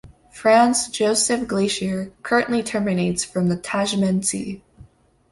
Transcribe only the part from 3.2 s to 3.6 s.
from the